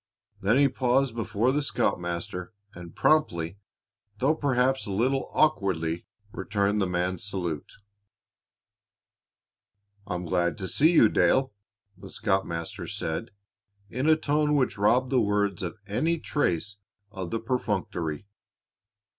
[0.41, 3.59] Then he paused before the scoutmaster and promptly,
[4.17, 7.73] though perhaps a little awkwardly, returned the man's salute.
[10.07, 11.53] "I'm glad to see you, Dale,"
[11.95, 13.29] the scoutmaster said,
[13.91, 16.77] in a tone which robbed the words of any trace
[17.11, 18.25] of the perfunctory.